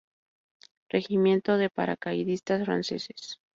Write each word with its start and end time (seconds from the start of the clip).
Regimiento 0.89 1.57
de 1.57 1.69
Paracaidistas 1.69 2.65
franceses. 2.65 3.39